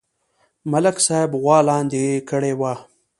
[0.71, 2.73] ملک صاحب غوا لاندې کړې وه